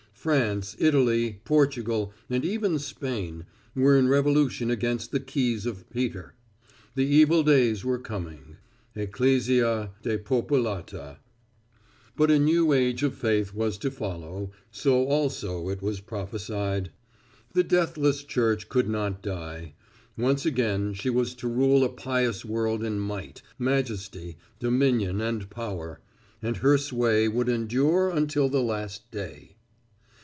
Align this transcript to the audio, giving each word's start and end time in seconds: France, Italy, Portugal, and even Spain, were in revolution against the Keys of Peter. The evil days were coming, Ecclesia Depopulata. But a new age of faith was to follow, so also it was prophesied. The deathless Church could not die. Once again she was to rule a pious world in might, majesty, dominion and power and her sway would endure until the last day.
France, 0.21 0.75
Italy, 0.77 1.41
Portugal, 1.45 2.13
and 2.29 2.45
even 2.45 2.77
Spain, 2.77 3.43
were 3.73 3.97
in 3.97 4.07
revolution 4.07 4.69
against 4.69 5.11
the 5.11 5.19
Keys 5.19 5.65
of 5.65 5.89
Peter. 5.89 6.35
The 6.93 7.07
evil 7.07 7.41
days 7.41 7.83
were 7.83 7.97
coming, 7.97 8.57
Ecclesia 8.95 9.89
Depopulata. 10.03 11.17
But 12.15 12.29
a 12.29 12.37
new 12.37 12.71
age 12.71 13.01
of 13.01 13.15
faith 13.15 13.55
was 13.55 13.79
to 13.79 13.89
follow, 13.89 14.51
so 14.69 15.07
also 15.07 15.69
it 15.69 15.81
was 15.81 16.01
prophesied. 16.01 16.91
The 17.53 17.63
deathless 17.63 18.23
Church 18.23 18.69
could 18.69 18.87
not 18.87 19.23
die. 19.23 19.73
Once 20.15 20.45
again 20.45 20.93
she 20.93 21.09
was 21.09 21.33
to 21.33 21.47
rule 21.47 21.83
a 21.83 21.89
pious 21.89 22.45
world 22.45 22.83
in 22.83 22.99
might, 22.99 23.41
majesty, 23.57 24.37
dominion 24.59 25.19
and 25.19 25.49
power 25.49 25.99
and 26.43 26.57
her 26.57 26.77
sway 26.77 27.27
would 27.27 27.49
endure 27.49 28.11
until 28.11 28.49
the 28.49 28.61
last 28.61 29.09
day. 29.09 29.55